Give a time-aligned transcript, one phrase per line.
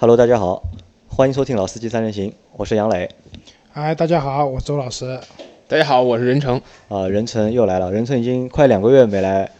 [0.00, 0.62] Hello，大家好，
[1.08, 3.10] 欢迎收听老司机三人行，我是杨磊。
[3.72, 5.18] 嗨，大家好，我是周老师。
[5.66, 6.62] 大家好，我是任成。
[6.86, 9.50] 啊，任成又来了，任成已经快两个月没来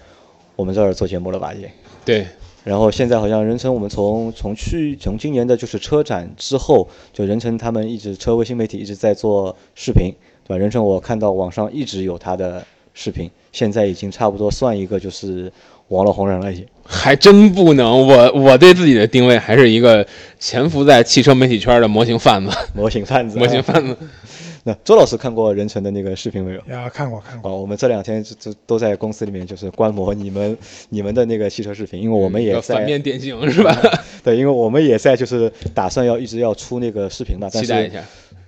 [0.54, 1.52] 我们这儿做节目了吧？
[1.52, 1.68] 已经。
[2.04, 2.24] 对。
[2.62, 10.14] 然后现在好像任成，我们从从去从今年的就是车展之后，就任成他们一直车微新媒体一直在做视频，
[10.46, 10.56] 对吧？
[10.56, 12.64] 任成我看到网上一直有他的
[12.94, 15.52] 视频，现在已经差不多算一个就是
[15.88, 16.64] 网络红人了，已经。
[16.90, 20.04] 还真不能，我我对自己的定位还是一个
[20.38, 22.50] 潜伏在汽车媒体圈的模型贩子。
[22.74, 23.36] 模型贩子。
[23.38, 23.94] 模型贩子。
[24.64, 26.60] 那周老师看过任晨的那个视频没有？
[26.72, 27.50] 呀，看过看过。
[27.50, 30.56] 哦，我们这两天就都在公司里面就是观摩你们
[30.88, 33.78] 你们的那个汽车视频，因为我们也在反面典型是吧？
[34.24, 38.02] 对，因为我们也在就是打算要一直要出那个视频嘛，期待一下。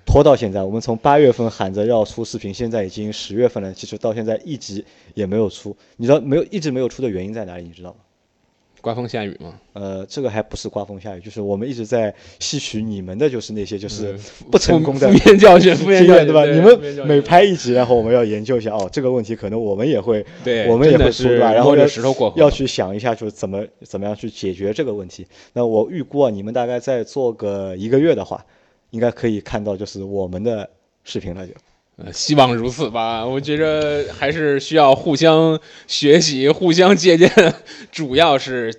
[0.04, 5.76] 拖到现在，我们从八月份喊着要出视频，现在已经十月份了，其实到现在一集也没有出。
[5.96, 7.64] 你知道没有一直没有出的原因在哪里？
[7.64, 7.96] 你知道吗？
[8.80, 9.54] 刮风下雨吗？
[9.72, 14.18] 呃，这个还不是刮风下雨，就是我们一直在吸取你们的就是那些就是
[14.50, 16.44] 不成功的负面教训，负面教训对吧？
[16.46, 21.52] 你们每拍一集，然后我们要研究一下哦，这个问题可能我们也会，对，我们也会出对吧？
[21.52, 25.26] 然后石头过要去想一下，就是怎么怎么样去解决这个问题。
[25.52, 28.44] 那我预估啊，你们大概再做个一个月的话，
[28.90, 30.68] 应该可以看到就是我们的
[31.04, 31.52] 视频了就。
[32.02, 33.26] 呃，希望如此吧。
[33.26, 37.30] 我觉着还是需要互相学习、互相借鉴，
[37.92, 38.74] 主要是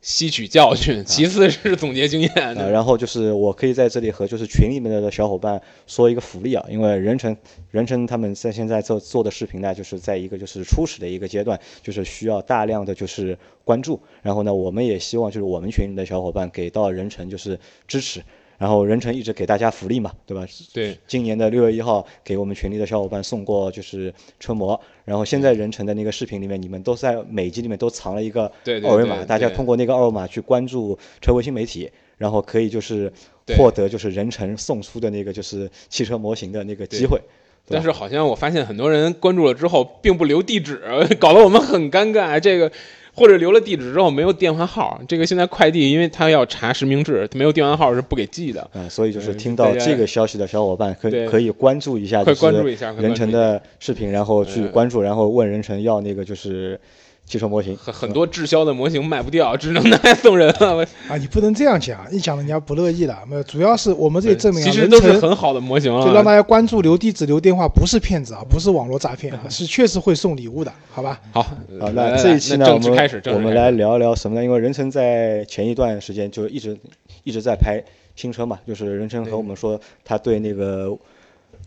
[0.00, 2.30] 吸取教训，其次是总结经验。
[2.54, 7.36] 然后就是我可以在这里和就是群里面的小伙伴说一个福利啊，因为任成
[7.72, 14.00] 任成他们在现在做做的视频呢，就是在一个就是初始的一个阶段，就是需要大量的就是关注。
[14.22, 18.22] 然后呢，我们也希望就是我们群里的小伙伴给到任成就是支持。
[18.60, 20.46] 然后任成一直给大家福利嘛，对吧？
[20.74, 28.52] 对，今年的六月一号给我们群里的小伙伴送过就是车模，然后现在任成的那个视频里面，你们都在每集里面都藏了一个
[28.84, 33.10] 二维码，大家通过那个二维码去关注车微新媒体，然后可以就是
[33.56, 37.18] 获得就是任成送出的那个就是汽车模型的那个机会。
[37.66, 40.80] 但是好像我发现很多人关注了之后并不留地址，
[41.18, 42.38] 搞得我们很尴尬。
[42.38, 42.70] 这个。
[43.12, 48.70] 或者留了地址之后没有电话号，这个现在快递因为他要查实名制，没有电话号是不给寄的。
[48.72, 56.80] 嗯，所以就是听到这个消息的小伙伴可以可以关注一下，快关注一下任晨的视频，然后去关注，然后问任晨要那个就是。
[57.30, 60.84] 汽车模型很很多滞销的模型卖不掉，只能拿来送人了。
[61.08, 63.16] 啊，你不能这样讲，一讲人家不乐意了。
[63.24, 66.04] 没有，主要是我们这里证明，其实都是很好的模型啊。
[66.04, 71.20] 就让大家关注，留地址、留电话，不是骗子啊，不是网络诈骗， 是确实会送礼物的，好吧？
[71.30, 71.40] 好，
[71.78, 74.42] 好，那这一期呢，我们开始，我们来聊一聊什么呢？
[74.42, 76.76] 因为任成在前一段时间就一直
[77.22, 77.80] 一直在拍
[78.16, 80.98] 新车嘛，就是任成和我们说他对那个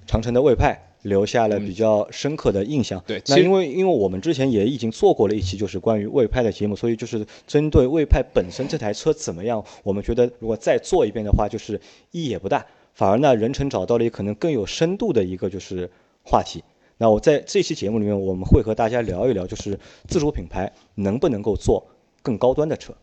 [0.05, 0.77] 长城的魏派。
[1.03, 3.01] 留下了比较深刻的印象。
[3.07, 11.79] 对，那因为因为我们之前也已经做过了一期，就是关于魏派的节目，所以就是针对魏派本身这台车怎么样，我们觉得如果再做一遍的话，就是
[12.11, 15.89] 意义也不大，反而呢，人成找到了一可能更有深度的一个就是
[16.23, 16.63] 话题。
[16.97, 19.77] 那我在这期节目里面，我们会和大家聊一聊，就是
[20.07, 21.85] 自主品牌能不能够做
[22.21, 22.93] 更高端的车。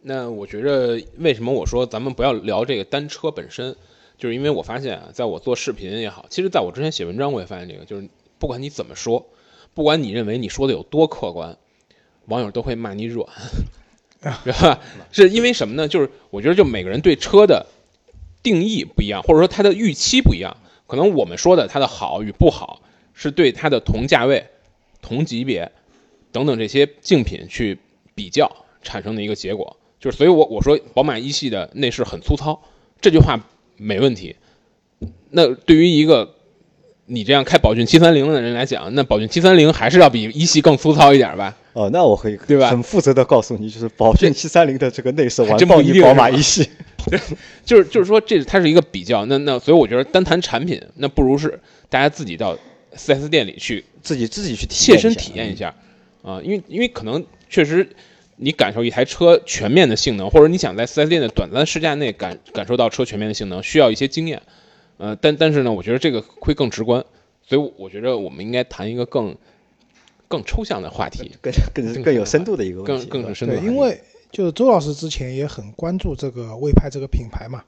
[0.00, 3.76] 那我觉着，为什么我说咱们不要聊这个单车本身？
[4.18, 8.08] 就是因为我发现啊，在我做视频也好，其实在我之前写文章，我也发现这个，就是
[8.40, 9.28] 不管你怎么说，
[9.74, 11.56] 不管你认为你说的有多客观，
[12.26, 13.28] 网友都会骂你软，
[14.44, 14.80] 是吧？
[15.12, 15.86] 是因为什么呢？
[15.86, 17.66] 就是我觉得，就每个人对车的
[18.42, 20.56] 定义不一样，或者说他的预期不一样，
[20.88, 22.82] 可能我们说的它的好与不好，
[23.14, 24.48] 是对它的同价位、
[25.00, 25.70] 同级别
[26.32, 27.78] 等等这些竞品去
[28.16, 29.76] 比较产生的一个结果。
[30.00, 32.60] 就是，所以我我说宝马一系的内饰很粗糙，
[33.00, 33.38] 这句话。
[33.78, 34.36] 没问题。
[35.30, 36.34] 那对于一个
[37.06, 41.56] 你这样开宝骏七三零的人来讲，那宝骏七三零还是要比一系更粗糙一点吧？
[41.72, 42.68] 哦，那我可以对吧？
[42.70, 46.68] 很负责的告诉你，就是宝骏七三零的这个内饰完爆于宝马一系。
[47.64, 49.24] 就是就是说，这它是一个比较。
[49.26, 52.58] 那那所以我觉得单谈产品，那不如是大家自己到
[52.94, 55.74] 四 S 店里去自己自己去切身体验一下
[56.22, 57.88] 啊，因为因为可能确实。
[58.40, 64.40] 你感受一台车全面的性能，或者你想在四 S 店的短暂试驾内感感受到车全面的性能，需要一些经验。
[64.96, 67.04] 呃，但但是呢，我觉得这个会更直观，
[67.42, 69.36] 所以我觉得我们应该谈一个更
[70.28, 73.56] 更抽象的话题， 更更更有深度的一个问题，更更深度。
[73.56, 74.00] 对，因为
[74.30, 77.64] 就是周老师之前也很关注这个魏派这个品牌嘛，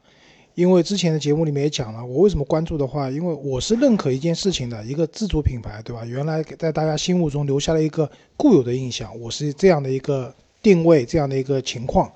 [0.54, 6.04] 因为之前的节目里面也讲了，我为什么关注的话，因为我是认可一件事情的，一个自主品牌，对吧？
[6.04, 10.32] 原来在大家心目中留下了一个固有的印象，我是这样的一个。
[10.62, 12.12] 定位这样的一个情况，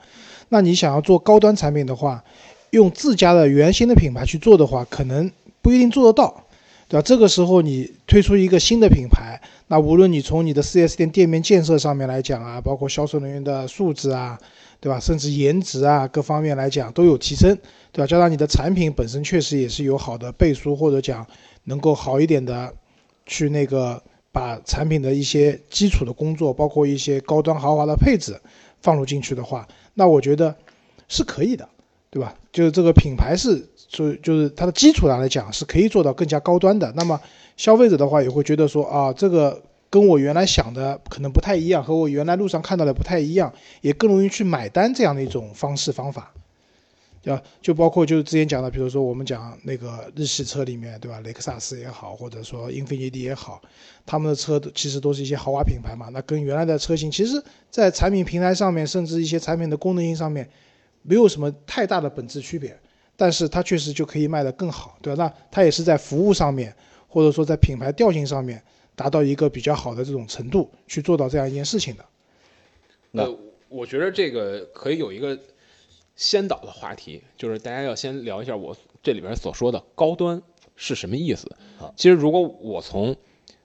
[0.48, 2.22] 那你想要做高端产品的话，
[2.70, 5.30] 用自家的原先的品牌去做的话，可能
[5.62, 6.44] 不一定做得到，
[6.88, 7.02] 对吧？
[7.02, 14.38] 这个时候你推出一个新的品牌，那无论你从你的 4S 店店面建设上面来讲啊，包括销售人员的素质啊，
[14.80, 15.00] 对吧？
[15.00, 17.56] 甚至颜值啊各方面来讲都有提升，
[17.92, 18.06] 对吧？
[18.06, 21.26] 加上你的产品本身确实也是有好的背书，或者讲
[21.64, 22.74] 能够好一点的
[23.24, 24.02] 去那个
[24.34, 28.36] 把产品的一些基础的工作，包括一些高端豪华的配置
[28.82, 30.52] 放入进去的话，那我觉得
[31.06, 31.66] 是可以的，
[32.10, 32.34] 对吧？
[32.52, 36.92] 就是这个品牌是就就是它的基础上来讲是可以做到更加高端的。
[36.96, 37.18] 那么
[37.56, 46.32] 消费者的话也会觉得说啊，这个跟我原来想的可能不太一样，和我原来路上看到的不太一样，也更容易去买单这样的一种方式方法。
[47.24, 47.42] 对吧？
[47.62, 51.20] 就包括就是之前讲的，比如说我们讲那个日系车里面，对吧？
[51.20, 53.62] 雷克萨斯也好，或者说英菲尼迪也好，
[54.04, 56.10] 他们的车都其实都是一些豪华品牌嘛。
[56.12, 60.46] 那跟原来的车型，其实在产品平台上面，甚至一些产品的功能性上面，
[61.00, 62.78] 没有什么太大的本质区别。
[63.16, 65.24] 但是它确实就可以卖得更好，对吧？
[65.24, 66.76] 那它也是在服务上面，
[67.08, 68.62] 或者说在品牌调性上面，
[68.94, 72.04] 达到一个比较好的这种程度，去做到这样一件事情的。
[73.12, 73.34] 呃，
[73.70, 75.38] 我觉得这个可以有一个。
[76.16, 80.40] 先导的话题就是大家要先聊一下我这里边所说的高端
[80.76, 81.56] 是什么意思。
[81.96, 83.16] 其实如果我从，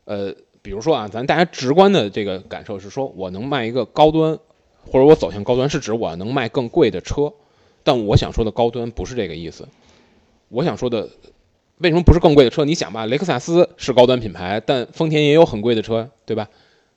[0.05, 4.37] 呃，比如说啊，咱大家直观的这个感受是说，我能卖一个高端，
[4.85, 7.31] 或者我走向高端是指我能卖更贵的车。
[7.83, 9.67] 但我想说的高端不是这个意思。
[10.49, 11.09] 我想说的，
[11.77, 12.65] 为什么不是更贵的车？
[12.65, 16.49] 你想吧，雷克萨斯是高端品牌，但丰田也有很贵的车，对吧？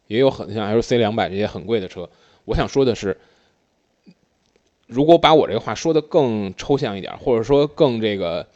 [0.06, 2.08] 也有很像 LC 两百这些很贵的车。
[2.46, 3.20] 我想说的是。
[4.92, 8.46] 如果把我这个话说的更抽象一点，或者说更这个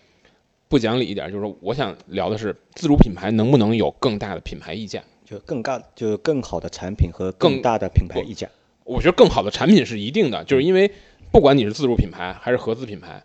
[0.69, 8.47] 不讲理一点，就是，我想聊的是自主品牌能不能有更大的品牌溢价，就更大，就是更好的产品和更大的品牌溢价。
[8.85, 10.93] 我觉得更好的产品是一定的，就是因为
[11.33, 13.25] 不管你是自主品牌还是合资品牌，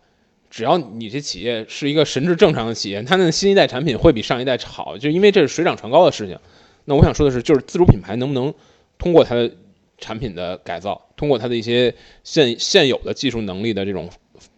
[0.50, 6.40] 只要你这企业是一个神智正常的企业，它的新一代产品会比上一代好，就因为这是水涨船高的事情。
[6.86, 8.54] 那我想说的是，就是自主品牌能不能
[8.98, 9.52] 通过它的。
[10.02, 11.96] 产品的改造，通过它的一些
[12.26, 14.10] 现现有的技术能力的这种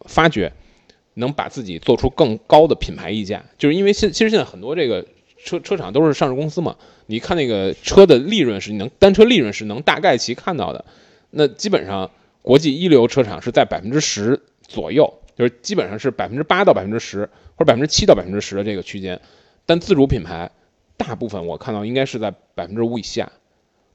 [0.06, 0.52] 发掘，
[1.14, 3.44] 能把自己做出更高的品牌溢价。
[3.60, 5.06] 就是因为现其实现在很多这个
[5.38, 10.86] 车车厂都是上市公司嘛，你看那个车的利润是能单车利润是能大概其看到的。
[11.30, 12.10] 那基本上
[12.42, 19.20] 国际一流车厂是在百分之十左右，就是基本上是百分之八到百分之十或者百分之七到百分之十的这个区间。
[19.66, 20.50] 但自主品牌
[20.96, 23.32] 大部分我看到应该是在百分之五以下。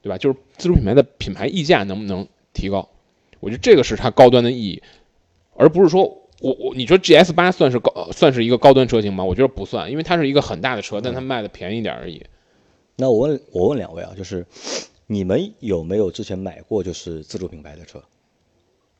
[0.01, 0.17] 对吧？
[0.17, 2.89] 就是自主品牌的品牌溢价能不能提高？
[3.39, 4.83] 我觉得这个是它高端的意义，
[5.55, 6.03] 而不是说
[6.41, 9.23] 我我你觉得 GS 八算是高算是一个高端车型吗？
[9.23, 12.25] 我觉得不算，因为它是一个很大的车，但它卖的便宜点而已。
[12.95, 14.45] 那我问我问两位啊，就是
[15.07, 18.03] 你们有没有之前买过就是自主品牌的车？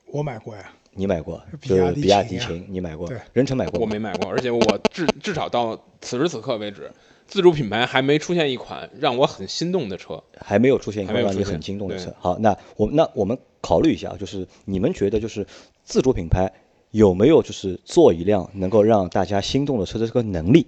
[0.07, 0.71] 我买过呀。
[0.91, 1.41] 你买过？
[1.61, 3.07] 就是比亚迪秦，你买过？
[3.07, 3.17] 对。
[3.31, 3.79] 任成买过？
[3.79, 4.59] 我没买过，而且我
[4.91, 6.91] 至至少到此时此刻为止。
[7.29, 12.13] 自主品牌还没出现一款让我很心动的车，还没有出现一款让你很心动的车。
[12.19, 15.45] 好，那我那我们考虑一下，就是你们觉得就是
[15.83, 16.51] 自主品牌
[16.89, 20.65] 有没有就是做一辆能够让大家心动的车的这个能力？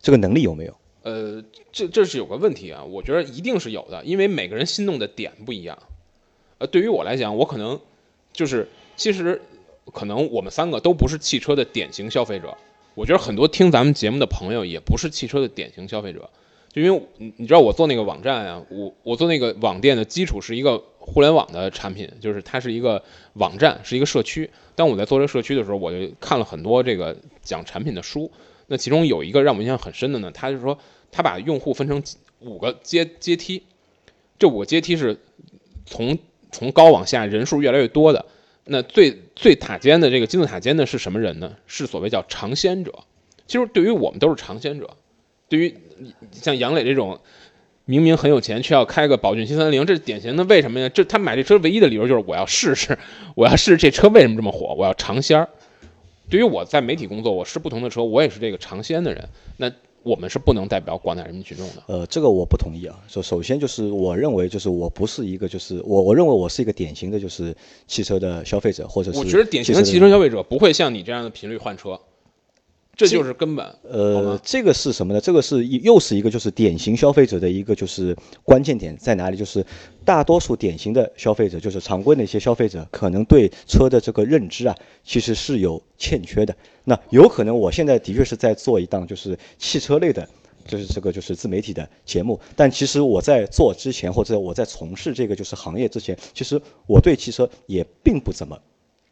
[0.00, 0.76] 这个能力有没有？
[1.02, 5.78] 呃，这这是有个问题啊，我觉得一定是有的，因为每个人心动的点不一样。
[6.58, 7.78] 呃，对于我来讲，我可能
[8.32, 9.40] 就是其实
[9.92, 12.56] 可能我们三个都不是汽车的典型消费者。
[12.94, 16.30] 我觉得很多听咱们节目的朋友也不是汽车的典型消费者，
[16.72, 23.02] 就因为你你知道我做那个网站啊，我我做那个网店的基础是一个互联网的产品，就是它是一个
[23.34, 24.48] 网站，是一个社区。
[24.76, 28.30] 当我在做这个社区的时候，我就看了很多这个讲产品的书。
[28.66, 30.78] 那其中有一个让我印象很深的呢，他就说
[31.10, 32.02] 他把用户分成
[32.40, 33.62] 五个阶阶梯，
[34.38, 35.18] 这五个阶梯是
[35.84, 36.16] 从
[36.52, 38.24] 从高往下人数越来越多的。
[38.64, 41.54] 那最最塔尖的这个金字塔尖的是什么人呢？
[41.66, 42.92] 是所谓叫尝鲜者。
[43.46, 44.96] 其实对于我们都是尝鲜者。
[45.48, 45.74] 对于
[46.32, 47.20] 像杨磊这种
[47.84, 50.44] 明明很有钱却要开个宝骏七三零，这是典型的。
[50.44, 50.88] 为什么呀？
[50.88, 52.98] 这他买这车唯一的理由就是我要试试，
[53.34, 55.48] 我要试试这车为什么这么火，我要尝鲜儿。
[56.30, 59.28] 对于我在媒体工作，我试不同的车，我也是这个尝鲜的人。
[59.58, 59.70] 那。
[60.04, 61.82] 我们是不能代表广大人民群众的。
[61.86, 62.94] 呃，这个我不同意啊。
[63.08, 67.56] 首首先就是我认为，就是我不是一个，就是我我认为我是一个典型的，就是
[67.86, 71.98] 汽车的消费者，或者是我觉得典型的汽车消费者不会像你这样的频率换车。
[72.96, 73.66] 这就是根本。
[73.82, 75.20] 呃，这个是什么呢？
[75.20, 79.36] 这个是又是一个就是典型消费者的一个就是关键点在哪里？
[79.36, 79.64] 就是
[80.04, 86.54] 大多数典型的消费者，就是常规的一些消费者，可能对车的这个认知啊，其实是有欠缺的。
[86.84, 90.28] 那有可能我现在的确是在做一档就是汽车类的，
[90.66, 98.58] 就是这个就是自媒体的节目，但其实我在做之前，或者我在从事这个就是行业之前，其实我对汽车也并不怎么。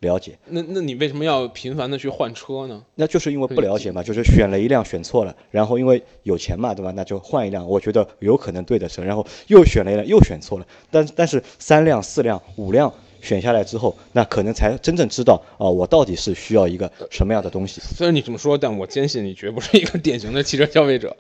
[0.03, 2.85] 了解，那那你为什么要频繁的去换车呢？
[2.97, 6.93] 那就是因为不了解嘛，就是选了一辆选错了，然后因为有钱嘛，对吧？
[6.95, 12.93] 那就换一辆，我觉得有可能对的车，然后又选了一辆又选错了，但但是三辆四辆五辆
[13.23, 17.81] 选下来之后，那可能才真正知道啊、我到底是需要一个什么样的东西。
[17.81, 21.17] 虽然你这么说，但我坚信你绝不是一个典型的汽车消费者。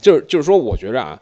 [0.00, 1.20] 就是就是说，我觉着啊，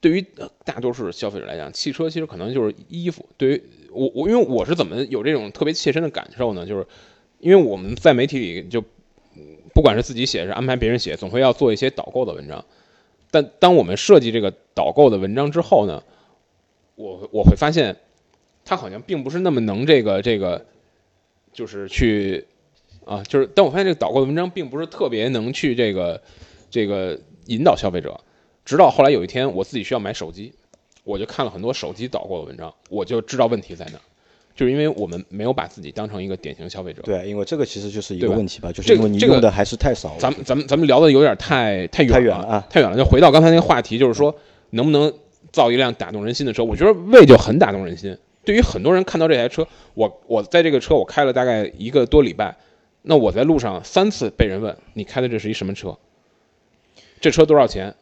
[0.00, 3.24] 对于呃大多数消费者来讲，汽车其实可能就是衣服。
[3.36, 6.66] 对于我我，因为我是怎么有这种特别切身的感受呢？
[6.66, 6.86] 就是
[7.38, 8.82] 因为我们在媒体里就
[9.74, 12.64] 不管是自己写，是安排别人写，总会要做一些导购的文章。
[13.30, 16.02] 但当我们设计这个导购的文章之后呢，
[16.94, 17.96] 我我会发现，
[18.64, 20.66] 他好像并不是那么能这个这个，
[21.52, 22.46] 就是去
[23.04, 26.22] 啊，就是但我发现这个导购的文章并不是特别能去这个
[26.70, 28.20] 这个引导消费者。
[28.64, 30.52] 直到后来有一天，我自己需要买手机，
[31.08, 34.00] 我就看了很多手机导购的文章，我就知道问题在哪儿，
[34.54, 37.00] 就是因为我们没有把自己当成一个典型消费者。
[37.00, 40.16] 对，因为这个其实就是一个问题吧，就是这个因为你这个用的还是太少了。
[40.18, 42.94] 咱们咱们咱们聊的有点太太远太远了啊太远了。
[42.94, 44.34] 就回到刚才那个话题，就是说
[44.68, 45.10] 能不能
[45.50, 46.62] 造一辆打动人心的车？
[46.62, 48.14] 我觉得魏就很打动人心。
[48.44, 52.54] 对于很多人看到这台车，我我在这个车我开了大概一个多礼拜，
[53.00, 55.96] 那我在路上三次被人问你开的这是一什么车？
[57.18, 57.94] 这车多少钱？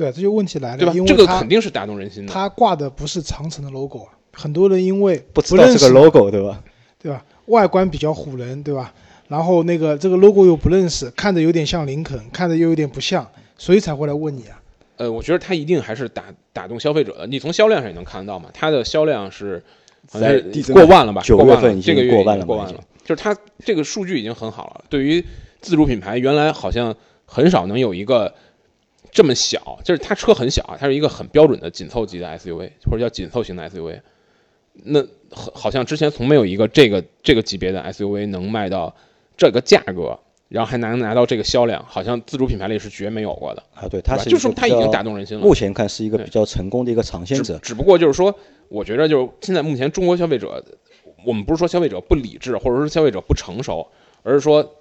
[0.00, 0.94] 对，这就问题来了，对吧？
[0.94, 2.32] 这个因为它肯定是打动人心的。
[2.32, 6.62] 它挂的不是长城的 logo 啊，很多人因为不知道这个 logo 对吧？
[6.98, 7.22] 对吧？
[7.46, 8.94] 外观比较唬人，对吧？
[9.28, 14.58] 然后那个这个 logo 又不认识，看着有点像林肯，看着又有点不像，所以才会来问你啊。
[14.96, 17.26] 呃，我觉得它一定还是打打动消费者的。
[17.26, 19.62] 你从销量上也能看得到嘛，它的销量是
[20.72, 21.20] 过万了吧？
[21.22, 22.80] 九过万了月份已经这个月过万了过万了。
[23.04, 24.84] 就是它这个数据已经很好了。
[24.88, 25.22] 对于
[25.60, 26.94] 自主品牌，原来好像
[27.26, 28.34] 很少能有一个
[29.12, 34.00] 这么小，就是它车很小，它是一个很标准的紧凑级的 SUV，或者叫紧凑型的 SUV。
[34.84, 38.94] 那好好像之前从没有一个这个这个级别的 SUV 能卖到
[39.36, 43.62] 这个价格，然后还能拿到这个销量，好像自主品牌里是绝没有过的。
[43.74, 45.44] 啊，对，它是就是说它已经打动人心了。
[45.44, 47.58] 目前看是一个比较成功的一个长线只者。
[47.58, 48.34] 只不过就是说，
[48.68, 50.64] 我觉得就是现在目前中国消费者，
[51.26, 53.88] 我们不是说消费者不理智，或者说消费者不成熟，
[54.22, 54.76] 而是说，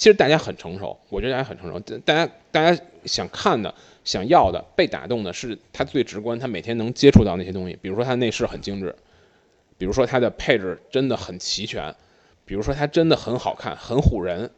[0.00, 8.96] 其实大家很成熟，我觉得大家很成熟，大家大家想看的、想要的、被打动的是它最直观，它每天能接触到那些东西，比如说它的内饰很精致，
[9.76, 11.94] 比如说它的配置真的很齐全，
[12.46, 14.50] 比如说它真的很好看、很唬人，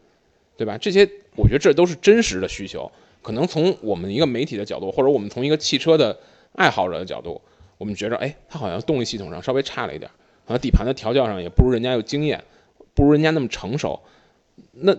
[0.56, 0.78] 对吧？
[0.78, 2.92] 这些我觉得这都是真实的需求。
[3.20, 6.20] 可能从我们一个媒体的角度，或者我们从一个汽车的
[6.52, 7.42] 爱好者的角度，
[7.78, 10.08] 我们觉着，哎，它好像动力系统上稍微差了一点，
[10.44, 12.44] 好像底盘的调教上也不如人家有经验，
[12.94, 14.02] 不如人家那么成熟。
[14.70, 14.96] 那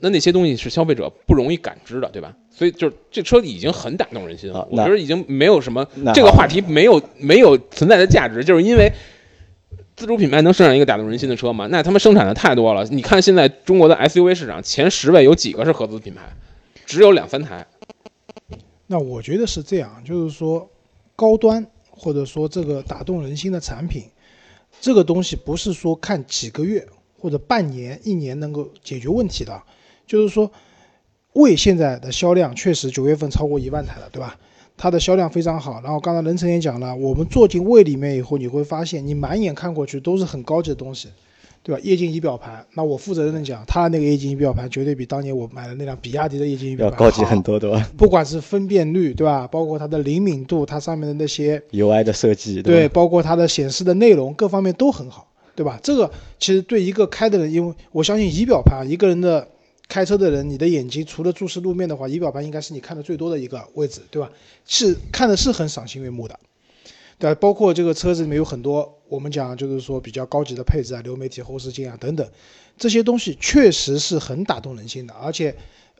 [0.00, 2.34] 那那些东西是消费者不容易感知的，对吧？
[2.50, 8.90] 所以就是这车已经很打动人心了我觉得已经没有什么这个话题没有没有存在的价值，就是因为
[9.94, 11.66] 自主品牌能生产一个打动人心的车吗？
[11.70, 12.84] 那他们生产的太多了。
[12.86, 16.22] 你看现在中国的 SUV 市场前十位有几个是合资品牌？
[16.84, 17.66] 只有两三台。
[18.86, 20.70] 那我觉得是这样，就是说
[21.14, 24.04] 高端或者说这个打动人心的产品，
[24.80, 26.86] 这个东西不是说看几个月
[27.18, 29.62] 或者半年、一年能够解决问题的。
[30.06, 30.50] 就是说，
[31.32, 34.36] 魏现在的销量确实九月份超过一万台了，对吧？
[34.78, 35.80] 它的销量非常好。
[35.82, 41.08] 然后刚才任成也讲了，我们坐进魏里面以后，你会发现你满眼看过去都是很高级的东西，
[41.62, 41.80] 对吧？
[41.82, 49.48] 液晶仪表盘，那我负责任的讲，它那个液晶仪表盘绝对比当年我买的那辆比亚迪的液晶仪表盘要高级很多，对吧不管是分辨率，对吧？
[49.48, 52.92] 包括它的灵敏度，它上面的那些，？UI 的设计，对，吧？
[52.94, 55.80] 包括它的显示的内容，各方面都很好，对吧？
[55.82, 59.48] 这个其实对一个开的人，因为我相信仪表盘，一个人的
[59.88, 64.30] 开车的人，你的眼睛除了注视路面的话，仪表盘应该是你看的最多的一个位置，对吧？
[64.66, 66.38] 是看的是很赏心悦目的，
[67.18, 67.38] 对吧？
[67.40, 72.28] 包括这个车子里面有很多我们讲就是说比较高级的配置啊，流媒体后视镜啊等等，
[72.76, 75.56] 这些东西确实是很打动人心的，而且。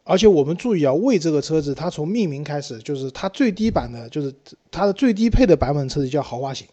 [0.08, 4.32] 而且我们注意啊，为这个车子，它从命名开始就是它最低版的，就是
[4.70, 6.64] 它的最低配的版本车子叫豪华型，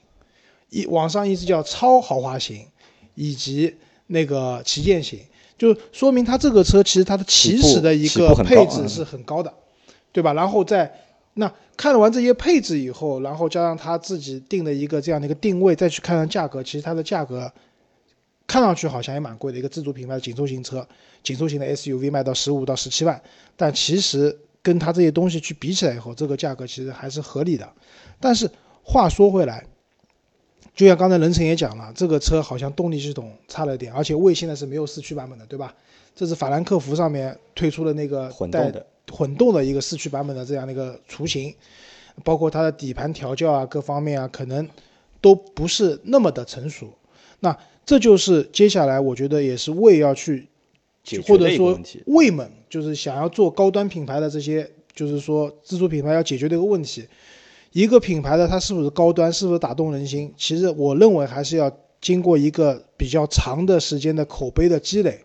[0.70, 2.67] 一网上一直叫超豪华型，
[3.15, 5.20] 以及那个旗舰型，
[5.63, 9.53] 就说明它这个车其实它的起始的一个配置是很高的，
[10.12, 10.34] 对吧？
[10.34, 10.93] 然后在
[11.36, 17.50] 那看了完这些配置以后，然后加上它自己定的一个这样的一个定位，再去看看价格，其实它的价格
[18.46, 20.86] 看上去好像也蛮贵的，一个自主品牌的紧凑型车，
[21.24, 23.22] 紧凑型的 SUV 卖到十五到十七万，
[23.55, 27.72] 但其实跟它这些东西去比起来以后，这个价格其实还是合理的。
[28.20, 28.51] 但是
[28.84, 29.65] 话说回来，
[30.75, 35.73] 就像刚才任成也讲了，这个车好像动力系统差了点，而且魏现在是没有四驱版本的，对吧？
[36.15, 41.53] 这是法兰克福上面推出的那个混动的，混动的一个四驱版本的这样的一个雏形，
[42.23, 44.67] 包括它的底盘调教啊，各方面啊，可能
[45.21, 46.93] 都不是那么的成熟。
[47.39, 50.47] 那这就是接下来我觉得也是魏要去，
[51.03, 52.03] 解决的一个或者说问题。
[52.05, 57.07] 魏们就是想要做高端品牌的这些，就是说自主品牌要解决的一个问题。
[57.73, 60.33] 一个品牌的它是不是高端，是不是打动人心？
[60.37, 65.19] 其实我认为还是要经过一个比较长的时间的口碑的积累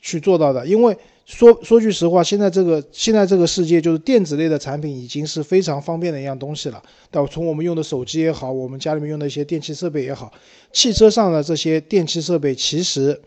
[0.00, 0.66] 去做到的。
[0.66, 6.82] 因为说说句实话，现在这个现在这个世界就是电子类的产品已经是非常方便的一样东西了。
[7.10, 10.30] 但从我们用的手机也好，我们家里面用的一些电器设备也好，
[10.72, 13.18] 汽车上的这些电器设备其实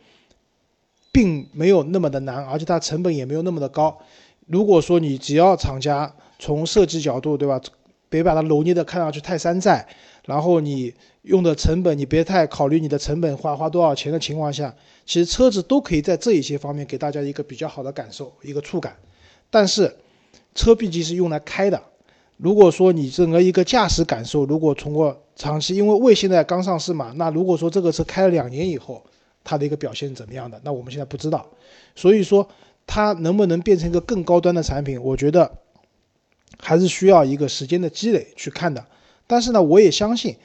[1.11, 3.97] 并没有那么的难，而且它成本也没有那么的高。
[4.45, 7.61] 如果说你只要厂家从设计角度，对吧，
[8.13, 9.85] 别把它揉捏的看上去太山寨，
[10.25, 10.93] 然后你
[11.23, 14.73] 用的成本你别太考虑你的成本花花多少钱的情况下，
[15.05, 18.95] 其实车子都可以在这一些方面给大家一个比较好的感受，一个触感。
[19.49, 19.95] 但是
[20.53, 21.81] 车毕竟是用来开的，
[22.37, 29.03] 如果说你整个一个驾驶感受，如果通过长期，因为魏现在刚上市嘛，那如果说这个车开了两年以后，
[29.43, 31.45] 它的一个表现怎么样的，那我们现在不知道。
[31.95, 32.47] 所以说
[32.85, 35.51] 它能不能变成一个更高端的产品，我觉得
[36.59, 38.85] 还是需要一个时间的积累去看的。
[39.27, 40.35] 但是呢，我也相信，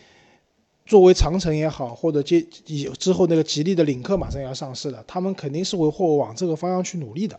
[0.87, 7.39] 作为长城也好，或者接以之后那个吉利的领克马上要上市了，他们肯定是会或往这个方向去努力的。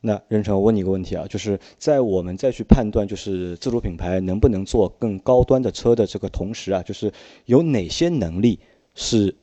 [0.00, 7.12] 那任成，我问你一个问题啊，就是在我们再去判断就是自主品牌能不能做更高端的车的这个同时啊，就是
[7.46, 8.60] 有哪些能力
[8.94, 9.34] 是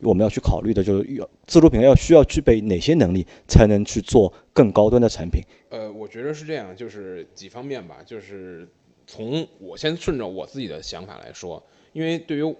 [0.00, 0.84] 我们要去考虑的？
[0.84, 5.42] 就是要自主品牌要需要具备哪些能力才能去做更高端的产品？
[5.70, 8.68] 呃，我觉得是这样，就是几方面吧，就是
[9.06, 12.56] 从我先顺着我自己的想法来说，因为对于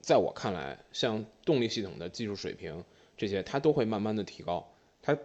[0.00, 2.84] 在我看来，像动力系统的技术水平
[3.16, 4.68] 这些，它都会慢慢的提高，
[5.02, 5.16] 它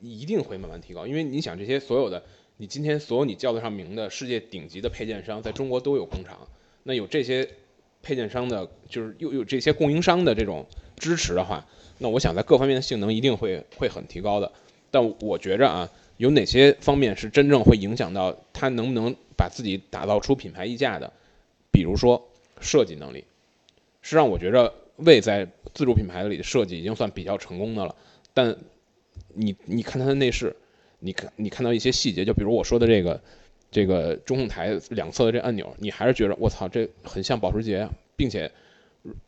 [0.00, 2.22] 一定会慢慢提高，因为你想这些所有的，
[2.56, 6.48] 你今天所有你叫得上名的世界顶级的配件商，在中国都有工厂，
[6.82, 7.48] 那有这些
[8.08, 10.64] 配件商的，就是又有这些供应商的这种
[10.96, 11.66] 支持的话，
[11.98, 14.50] 那我想在各方面的性能一定会会很提高的。
[14.90, 21.12] 但我觉着啊，有哪些方面是真正会影响到它能不能把自己打造出品牌溢价的？
[21.70, 22.30] 比如说
[22.62, 23.24] 设计能力，
[24.00, 27.94] 实际上我觉着魏在自主品牌里的设计已经算比较成功的了，
[28.32, 28.56] 但
[29.34, 30.56] 你你看它的内饰，
[31.00, 33.20] 你看你看到一些细节，就比如我说的这个
[33.70, 38.50] 这个中控台两侧的这按钮，你还是觉得我操，这很像保时捷啊，并且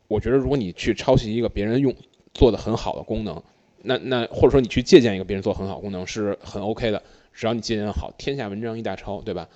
[0.07, 1.93] 我觉得如果你去抄袭一个别人用
[2.33, 3.41] 做的很好的功能，
[3.83, 7.01] 那那或者说你去借鉴一个别人做很好功能是很 OK 的，
[7.33, 9.47] 只要你借鉴的好，天下文章一大抄，对吧？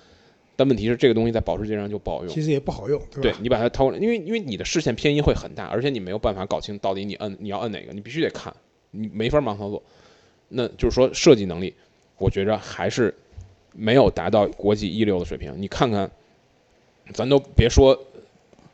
[0.58, 3.20] 但问题是这个东西在保时捷上就不好用，其实也不好用，对吧？
[3.22, 8.54] 对你把它掏过来，因为因为你的视线偏移会很大，而且你没有办法搞清到底你摁你要摁哪个，你必须得看，
[8.90, 9.82] 你没法盲操作。
[10.48, 11.74] 那就是说设计能力，
[12.16, 13.14] 我觉着还是
[13.76, 15.54] 没有达到国际一流的水平。
[15.60, 16.10] 你看看，
[17.12, 18.06] 咱都别说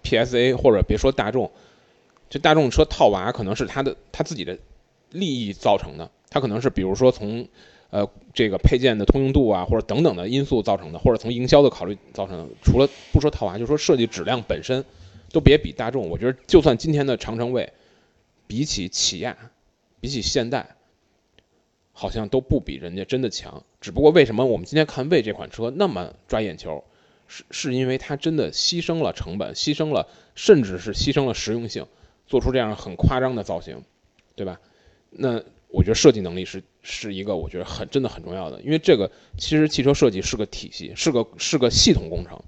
[0.05, 1.51] PSA 或者别说大众，
[2.31, 4.59] 这大众车套娃可能是他的他自己的
[5.11, 7.49] 利益造成的，他可能是比如说从
[7.91, 12.47] 呃这个配件的通用度啊，或者等等的因素造成的，或者从营销的考虑造成的。
[12.63, 14.85] 除了不说套娃，就说设计质量本身，
[15.33, 16.09] 都别比大众。
[16.09, 17.73] 我觉得就算今天的长城卫，
[18.47, 19.37] 比起起亚，
[20.01, 20.77] 比起现代。
[21.95, 26.85] 好像都不比人家真的强，只不过为什么我们今天看魏这款车那么抓眼球，
[27.27, 31.85] 是是因为它真的牺牲了成本，牺牲了甚至是牺牲了实用性，
[32.29, 33.83] 做出这样很夸张的造型，
[34.37, 34.61] 对吧？
[35.11, 42.41] 那我觉得设计能力是是一个我觉得很真的很重要的，因为这个其实汽车设计是个体系，是个是个系统工程，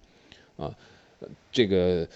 [0.57, 0.73] 啊，
[1.51, 2.09] 这个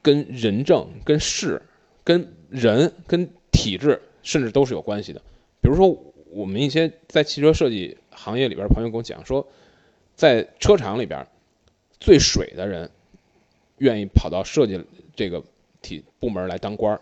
[0.00, 1.60] 跟人证、跟事、
[2.02, 5.20] 跟人、跟体制，甚至都是有关系的，
[5.60, 6.02] 比如说。
[6.28, 9.46] 我们一些在汽车设计行业里边朋友跟我讲说，
[10.16, 11.26] 在车厂里边
[12.00, 12.90] 最水的人
[13.78, 14.82] 愿意跑到设计
[15.14, 15.44] 这个
[15.82, 17.00] 体部门来当官儿，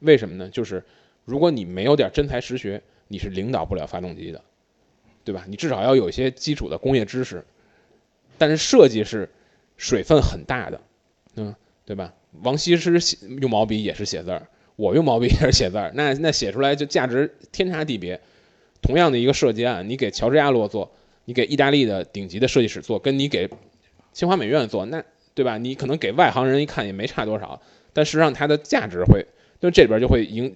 [0.00, 0.48] 为什么呢？
[0.50, 0.84] 就是
[1.24, 4.42] 如果你没有点真才实学，你是领导不了发动机的，
[5.24, 5.44] 对吧？
[5.48, 7.44] 你至少要有一些基础的工业知识。
[8.38, 9.30] 但是设计是
[9.76, 10.80] 水分很大的，
[11.36, 12.12] 嗯，对吧？
[12.42, 13.00] 王羲之
[13.40, 18.20] 用毛笔也是写字儿，我用毛笔也是写字儿，那那写出来就价值天差地别。
[18.86, 20.92] 同样的一个设计案，你给乔治亚洛做，
[21.24, 23.50] 你给意大利的顶级的设计师做，跟你给
[24.12, 25.02] 清华美院做，那
[25.34, 25.58] 对吧？
[25.58, 27.60] 你可能给外行人一看也没差多少，
[27.92, 29.26] 但实际上它的价值会，
[29.60, 30.54] 就这里边就会影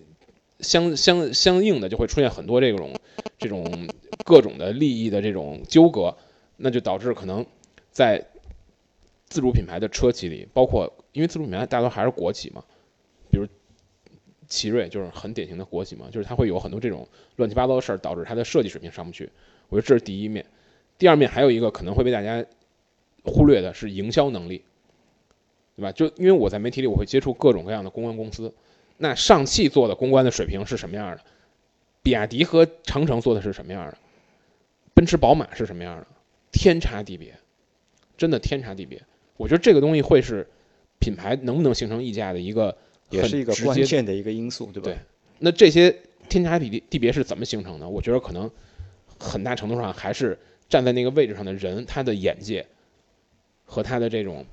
[0.60, 2.94] 相相相应的就会出现很多这种
[3.36, 3.88] 这种
[4.24, 6.16] 各种的利益的这种纠葛，
[6.56, 7.44] 那就导致可能
[7.90, 8.24] 在
[9.26, 12.64] 自主品牌的车企里，包括因为自主品牌大多还是国企嘛，
[14.50, 19.30] 奇瑞就是很典型的国企嘛，就是它会有很多这种乱七八糟的事儿，导致它的设计水平上不去。
[19.68, 20.44] 我觉得这是第一面，
[20.98, 22.44] 第二面还有一个可能会被大家
[23.22, 24.64] 忽略的是营销能力，
[25.76, 25.92] 对吧？
[25.92, 28.52] 就因为我在媒体里我会接触各种各样的公关公司，
[28.98, 31.22] 那上汽做的公关的水平是什么样的？
[32.02, 33.96] 比亚迪和长城做的是什么样的？
[34.94, 36.06] 奔驰、宝马是什么样的？
[36.50, 37.32] 天差地别，
[38.18, 39.00] 真的天差地别。
[39.36, 40.48] 我觉得这个东西会是
[40.98, 42.76] 品牌能不能形成溢价的一个。
[43.10, 44.84] 也是一个直接的关键的一个因素，对吧？
[44.84, 44.98] 对
[45.38, 45.94] 那这些
[46.28, 47.88] 天差地别地别是怎么形成的？
[47.88, 48.50] 我觉得可能
[49.18, 52.66] 很大程度上还是站在那个位置上的人，他的眼界
[53.64, 54.44] 和他的这种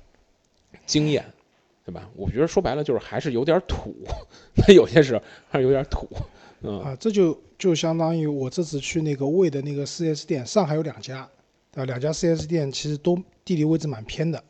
[0.86, 1.24] 经验，
[1.84, 2.08] 对吧？
[2.16, 3.94] 我觉得说白了就是还是有点土，
[4.66, 6.08] 那有些时候还是有点土，
[6.62, 11.28] 嗯，啊，这就就相当于我这次去那个魏的那个 4S 店，上海有两家，
[11.70, 11.84] 对吧？
[11.84, 14.42] 两家 4S 店其实都地理位置蛮偏的，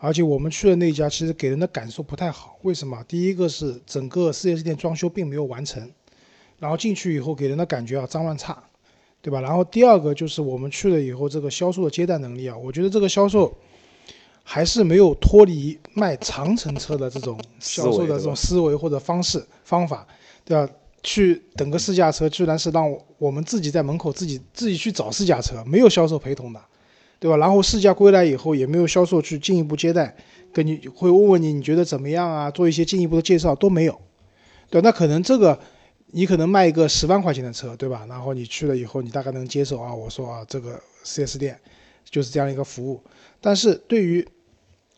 [0.00, 2.58] 而且我们去的那家其实给人的感受不太好。
[2.62, 3.04] 为什么？
[3.06, 5.90] 第一个是整个 4S 店装修并没有完成，
[6.58, 8.62] 然后进去以后给人的感觉啊脏乱差，
[9.20, 9.40] 对吧？
[9.40, 13.54] 然后第二个就是我们去了以后，这个销售的接待能力啊，我觉得这个销售
[14.42, 20.06] 还是没有脱离卖长城车的这种销售的这种思维或者方式方法，
[20.44, 20.72] 对吧？
[21.02, 26.60] 去等个试驾车，居然是让我们自己在门口自己自己去找试驾车，没有销售陪同的，
[27.20, 27.36] 对吧？
[27.36, 30.16] 然后试驾归来以后，也没有销售去进一步接待，
[30.52, 34.00] 跟你会问问你你觉得怎么样啊，做一些进一步的介绍都没有，
[34.70, 35.60] 对，那可能这个
[36.12, 38.06] 你可能卖一个十万块钱的车，对吧？
[38.08, 41.56] 然后你去了以后，你大概能接受啊，我说啊，这个 4S 店
[42.08, 43.00] 就是这样一个服务，
[43.40, 44.26] 但是对于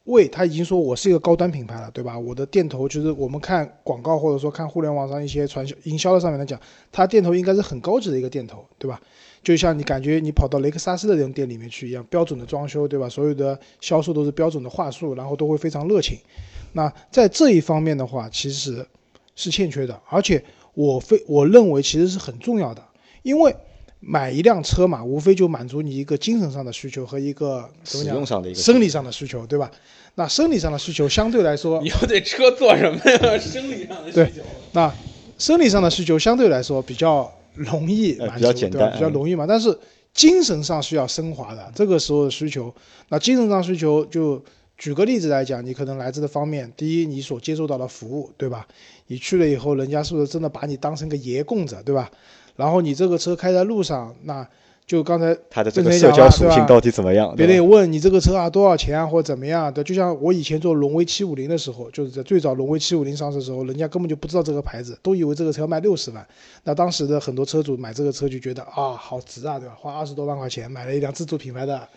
[0.05, 2.19] 魏他已经说我是一个高端品牌了，对吧？
[2.19, 9.01] 我的店头就是我们看广告或者说看互联网上一些传销营销的上面来讲，它店头应该是很高级的一个店头，对吧？
[9.43, 13.09] 就像你感觉你跑到雷克萨斯的这种店里面去一样，标准的装修，对吧？
[13.09, 16.19] 所有的销售都是标准的话术，然后都会非常热情。
[16.73, 18.87] 那在这一方面的话，其实
[19.35, 20.43] 是欠缺的，而且
[20.75, 22.83] 我非我认为其实是很重要的，
[23.23, 23.55] 因为
[24.01, 29.71] 买一辆车嘛，无非就满足你一个精神上的需求和一个怎么讲使用上的一个生理上的需求，对吧？
[30.15, 33.39] 那生理上的需求相对来说你，要对车做什么呀？
[33.41, 34.43] 生理上的需求对求。
[34.73, 34.95] 那
[35.39, 38.71] 生理上的需求相对来说比较容易满足，呃比较简？
[38.71, 39.47] 单比较容易嘛。
[39.47, 39.79] 但是
[40.13, 42.75] 精神上需要升华的，这个时候的需求，
[43.09, 44.43] 那精神上需求就
[44.77, 48.67] 举个例子来讲，你可能来自的方面，第一，你所接受到的服务，对吧？
[49.07, 52.11] 你去了以后，人家是不是真的把你当成个爷供着，对吧？
[52.57, 54.47] 然后你这个车开在路上，那
[54.93, 57.35] 就刚才他的这个社交属性到底怎么样？
[57.35, 66.27] 别人问你这个车啊多少钱啊，或者怎么样的，就像我以前做荣威七五零的时候，就是在最早荣威七五零上市的时候，人家根本就不知道这个牌子，都以为这个车要卖六十万。
[66.65, 69.75] 那当时的很多车主买这个车就觉得啊好值啊，对吧？
[69.81, 71.89] 花二十多万块钱买了一辆自主品牌的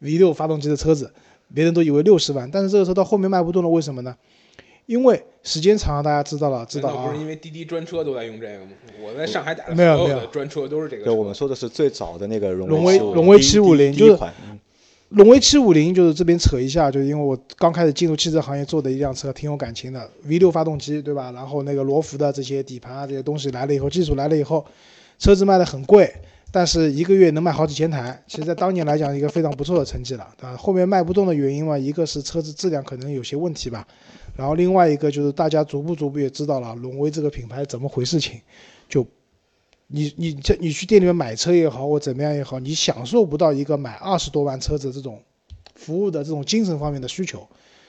[0.00, 1.12] V 六发动机的车子，
[1.54, 4.16] 别人都以为六十万，但是这个车到后面卖不动了，为什么呢？
[4.86, 8.70] 因为时间长了，大家知道了，知道啊不是，因为滴滴专车都在用这个吗？
[9.02, 11.04] 我在上海打的没有没有所有的专车都是这个。
[11.04, 14.22] 对，我们说的是最早的那个荣荣威威荣威第一750就是
[15.10, 21.30] 荣威七五零就是这边扯一下，就是因为我刚开始进入汽车行业做的一辆车，挺有感情的 V 六发动机，对吧？
[21.30, 24.64] 然后那个罗孚的这些底盘啊这些东西来了以后，技术来了以后，
[25.18, 26.12] 车子卖的很贵，
[26.50, 30.56] 但是一个月能卖好几千台，其实在当年来讲一个非常不错的成绩了，对吧？
[30.56, 33.86] 后面卖不动的原因嘛，一个是车子质量可能有些问题吧，
[34.36, 38.40] 然后另外一个就是大家逐步逐步也知道了荣威这个品牌怎么回事情，
[38.88, 39.06] 就
[39.86, 45.20] 你你这你去店里面买车也好或怎么样也好，你享受不到一个买二十多万车子这种
[45.74, 47.46] 服务的这种精神方面的需求，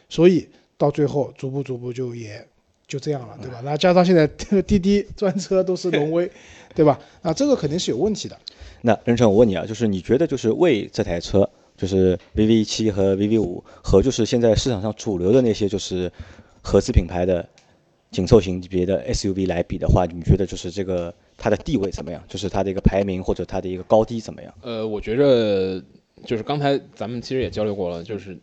[0.09, 2.45] 所以到最后逐步逐步就也
[2.87, 3.61] 就这样了，对吧？
[3.63, 4.27] 那加上现在
[4.61, 6.29] 滴滴 专车都是荣威，
[6.75, 6.99] 对吧？
[7.21, 8.37] 那这个肯定是有问题的。
[8.81, 16.11] 那任成，我问你啊，就是你觉得就是为这台车，就是 VV 七和 VV 五和就是现在市场上主流的那些就是
[16.61, 17.47] 合资品牌的
[18.11, 22.23] 紧凑型级别的 SUV 来比的话，你觉得就是这个它的地位怎么样？
[22.29, 24.53] 就是它的一个排名或者它的一个高低怎么样？
[24.61, 25.83] 呃，我觉着
[26.25, 28.37] 就是刚才咱们其实也交流过了，就是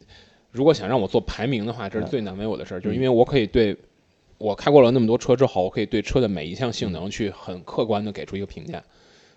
[0.51, 3.75] 如果想让我做排名的话，这是最难为我的事儿，就是因为我可以对
[4.37, 8.83] 我开过了那么多车之后，我可以对车的每一项性能去很客观的给出一个评价，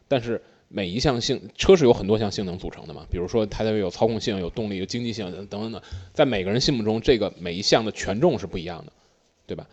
[0.10, 5.82] 但是每一项性车是有很多项性能组成的嘛，比如说它的有操控性、有动力、有经济性等等等，
[6.14, 8.92] 在每个人心目中，这个每一项的权重是不一样的，
[9.46, 9.68] 对吧？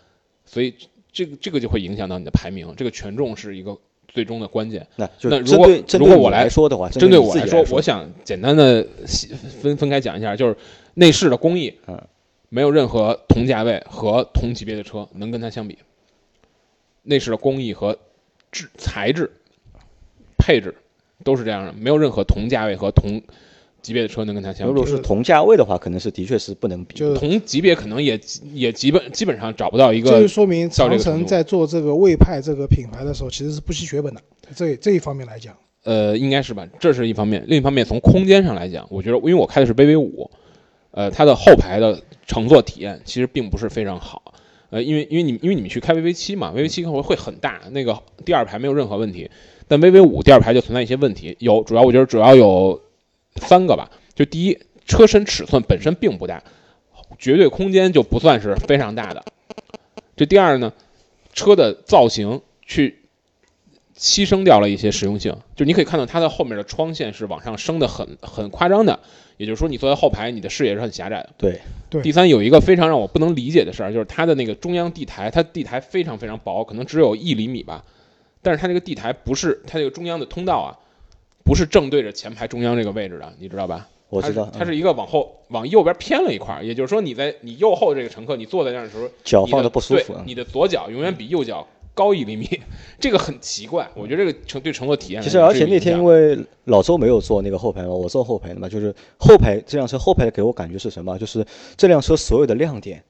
[0.44, 0.74] 所以
[1.12, 3.76] 这个这个就会影响到你的排名，这个权重是一个
[4.08, 4.86] 最终的关键。
[4.96, 8.86] 那如果如果我来来说的话，针对我说，我想简单的
[9.60, 10.56] 分分开讲一下，就是
[10.94, 12.00] 内饰的工艺，嗯，
[12.48, 15.78] 没有任何同价位和同级别的车能跟它相比。
[17.04, 17.98] 内饰的工艺和
[18.52, 19.32] 质材质、
[20.42, 20.74] 配置
[21.22, 23.22] 都是这样的，没有任何同价位和同
[23.80, 24.84] 级别的车能跟它相比如果。
[24.84, 26.96] 是同价位的话，可能是的确是不能比。
[26.96, 28.18] 就同级别可能也
[28.52, 34.20] 也基本基本上找不到一个这就说明长城在做这个魏派这个品牌的时候，其实是不惜血本的。
[34.56, 37.44] 这这一方面来讲，呃，应该是吧，这是一方面。
[37.46, 40.28] 另一方面，从空间上来讲，我觉得，因为我开的是 VV 五，
[40.90, 44.34] 呃，它的后排的乘坐体验其实并不是非常好。
[44.70, 49.30] 呃，因为因为你因为你们去开 VV 七嘛，VV 七会会很大，那个第二排没有任何问题，
[49.72, 52.82] 但 VV 五第二排就存在一些问题，有主要我觉得主要有
[53.36, 53.90] 三个吧。
[54.14, 56.44] 就第一，车身尺寸本身并不大，
[57.18, 59.24] 绝对空间就不算是非常大的。
[60.14, 60.74] 这第二呢，
[61.32, 62.98] 车的造型去
[63.96, 69.00] 牺牲掉了一些实用性，就你可以看到它的后面的窗线是往上升的很很夸张的，
[69.38, 71.30] 也就是说你坐在后排，你的视野是很狭窄的。
[71.38, 77.82] 对，对第三有一个非常让我不能理解的事儿，就是它的那个中央地台，它地台非常非常薄，可能只有一厘米吧，
[78.42, 80.76] 但是它这个地台不是它这个中央的通道啊，
[81.44, 83.88] 不是正对着前排中央这个位置的，你知道吧？
[84.08, 90.14] 我知道，嗯它是一个往后往右边偏了一块儿，也就是说你在你右后这个乘客，你坐在那儿的时候，脚放的的不舒服。
[90.26, 92.46] 你的左脚永远比右脚高一厘米，
[93.00, 93.88] 这个很奇怪。
[93.94, 101.18] 我觉得这个乘对乘坐体验其实，而且那天因为为老周没有坐那个后排嘛，我坐后排的嘛，就是后排这辆车后排给我感觉是什么？
[101.18, 101.42] 就是
[101.76, 103.02] 这辆车所有的亮点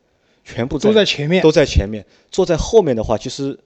[0.45, 3.59] 全部都在前面，都在前面，坐在后面的话，其实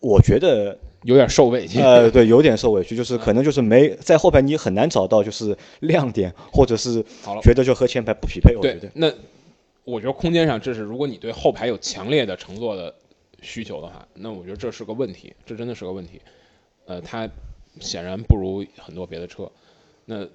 [0.00, 1.80] 我觉得有点受委屈。
[1.80, 7.02] 呃，对，有点受委屈，就是可能就是没在后排你很难找到就是亮点，或者是
[7.42, 8.56] 觉得就和前排不匹配。
[8.56, 9.12] 我觉得，对那
[9.84, 12.94] 我觉得空间上，这是如果你对后排有强烈的乘坐的
[13.42, 16.20] 需求的话，那我觉得这是个问题，这真的是个问题。
[16.86, 17.28] 呃，它
[17.80, 19.50] 显然不如很多别的车。
[20.06, 20.26] 那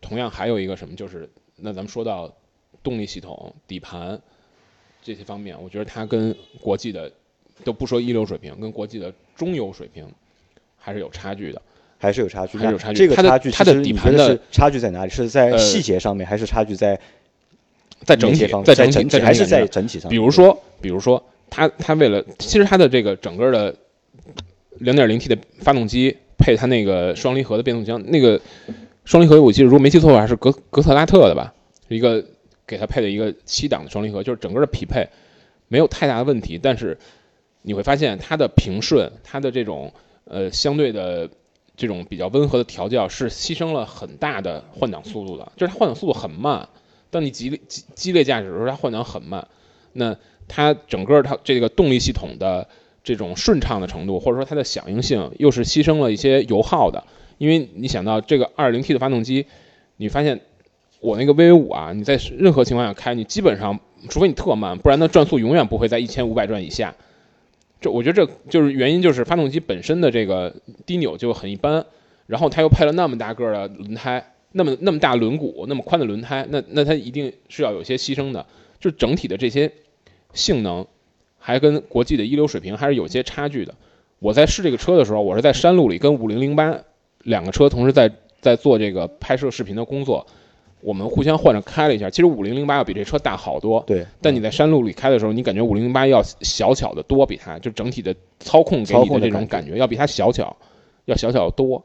[0.00, 2.32] 同样还有一个什么，就是那咱们说到
[2.82, 4.20] 动力系统、底盘
[5.02, 7.12] 这些方面，我觉得它跟国际的
[7.62, 10.06] 都不说一流水平，跟国际的中游水平
[10.76, 11.62] 还是有差距的。
[11.96, 12.58] 还是有差距。
[12.58, 15.10] 还是有差距这个差距它的底盘的差距在哪里？
[15.10, 17.00] 是在呃细节上面，还是差距在
[18.02, 18.66] 在整体方，面？
[18.66, 20.10] 在整体，还是在整体上面？
[20.10, 23.74] 比如说，比如说，它它为了，其实它的这个整个的
[24.80, 28.38] 2.0T 的发动机配它那个双离合的变速箱，那个
[29.06, 31.54] 双离合我记得如果没记错的话是格格特拉特的吧，
[31.88, 32.22] 一个
[32.66, 35.08] 给它配的一个七档的双离合，就是整个的匹配
[35.68, 36.98] 没有太大的问题，但是
[37.66, 39.90] 你会发现它的平顺，它的这种
[40.26, 41.30] 呃相对的
[41.76, 46.68] 这种比较温和的调教是牺牲了很大的换挡速度的，就是它换挡速度很慢。
[47.10, 49.48] 当你激烈激激烈驾驶的时候，它换挡很慢，
[49.94, 50.14] 那
[50.46, 52.68] 它整个它这个动力系统的
[53.02, 57.04] 这种顺畅的程度，或者说它的响应性，又是牺牲了一些油耗的。
[57.38, 59.46] 因为你想到这个 2.0T 的发动机，
[59.96, 60.40] 你发现
[61.00, 66.94] 我那个 VV 五啊，你在任何情况下开，你基本上除非你特慢，不然它转速永远不会在一千五百转以下。
[67.84, 70.54] 这我觉得这就是原因，就是发动机本身的这个
[70.86, 71.84] 低扭就很一般，
[72.26, 78.46] 然后它又配了那么大个的轮胎，那么那么大轮毂，那么宽的轮胎，那那它一定是要有些牺牲的，
[78.80, 79.70] 就整体的这些
[80.32, 80.86] 性能
[81.38, 83.74] 还跟国际的一流水平还是有些差距的。
[84.18, 86.78] 我在试这个车的时候，我是在山路里跟五零零八
[87.18, 90.26] 两个车同时在在做这个拍摄视频的工作，
[90.84, 92.10] 我们互相换着开了一下。
[92.10, 100.54] 其实五零零八要比这车大好多，对，但你在山路里开的时候，你感觉五零零八要小巧的多，比它就整体的操控给操你的这种感感觉要比它小巧，
[101.06, 101.82] 要小巧得多，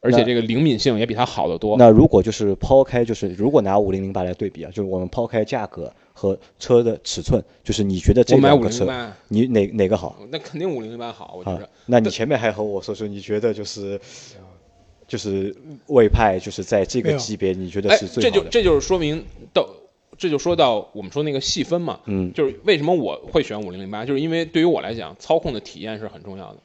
[0.00, 1.76] 而且这个灵敏性也比它好得多。
[1.78, 8.86] 那如果就是抛开，就是如果拿五零零八来对比啊，就是我们抛开价格和车的尺寸，就是你觉得这两个车，
[9.28, 11.68] 你哪哪个好那肯定五零零八好，我觉得。？
[11.86, 13.98] 那你前面还和我说说，你觉得就是
[15.06, 15.54] 就是
[15.86, 18.30] 魏派，就是在这个级别，你觉得哎是，最好的？
[18.30, 19.68] 这就这就是说明到，
[20.16, 26.56] 这就说到我们说那个细分嘛，嗯，就是为什么我会选五零零八，就是因为对于我来讲，操控的体验是很重要的。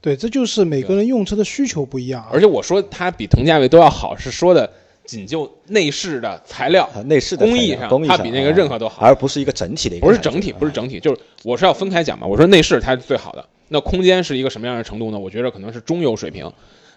[0.00, 2.30] 对，这就是每个人用车的需求不一样啊。
[2.32, 4.70] 而且我说它比同价位都要好，是说的
[5.04, 12.26] 仅就内饰的材料、啊内饰的工艺上，工艺上它比那个啊任何都好，而不是一个整体的一个不是整体，不是整体，就是我是要分开讲嘛。
[12.26, 15.18] 我说内饰它是最好的，那空间是一个什么样的程度呢？
[15.18, 16.52] 我觉得可能是中游水平。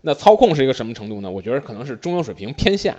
[0.08, 1.30] 那操控是一个什么程度呢？
[1.30, 2.96] 我觉得可能是中游水平偏下。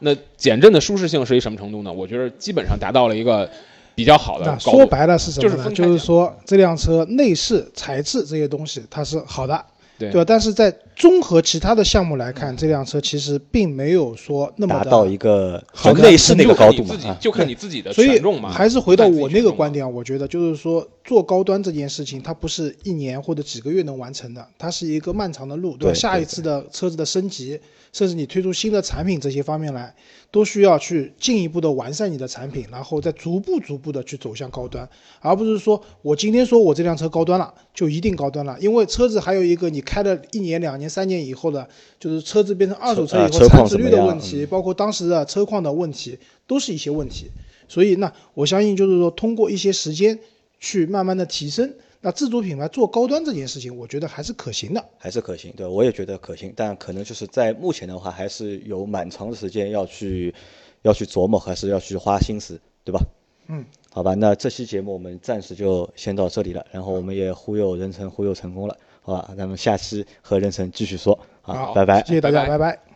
[0.00, 1.92] 那减震的舒适性是一什么程度呢？
[1.92, 3.48] 我觉得基本上达到了一个
[3.94, 4.72] 比较好的高。
[4.72, 5.70] 说白了是什么呢？
[5.70, 9.64] 就是说这辆车内饰、材质这些东西它是好的，
[9.98, 10.24] 对吧？
[10.24, 17.16] 但是在综合其他的项目来看，这辆车其实并没有说那么的达到一个就内饰那个高度嘛啊。
[17.20, 18.50] 就看你自己的所以权重嘛。
[18.50, 25.90] 还是回到我那个观点啊，我觉得就是说做高端这件事情，它不是一年或者几个月能完成的，它是一个漫长的路，对吧？
[25.90, 27.60] 对对下一次的车子的升级，
[27.92, 29.94] 甚至你推出新的产品这些方面来，
[30.30, 34.88] 都需要去进一步的完善你的产品，然后再逐步逐步的去走向高端，
[35.20, 41.68] 而不是说我今天说我这辆车高端了，就一定高端了，因为车子还有一个你开了一年、两年、三年以后的，
[42.00, 47.30] 就是车子变成二手车以后车呃车况产值率的问题，包括当时的车况的问题，都是一些问题。
[47.68, 50.18] 所以那我相信就是说，通过一些时间
[50.58, 54.84] 去慢慢的提升，那自主品牌做高端这件事情，我觉得还是可行的。
[54.98, 60.34] 还是可行，对我也觉得可行，但可能就是在目前的话，还是有蛮长的时间要去
[60.82, 63.00] 要去琢磨，还是要去花心思，对吧？
[63.46, 72.04] 嗯，好吧，那这期节目我们暂时就先到这里了，然后我们也忽悠人成忽悠成功了，好吧，咱们下期和人成继续说，好，好拜拜。
[72.04, 72.58] 谢谢大家，拜拜。
[72.58, 72.87] 拜拜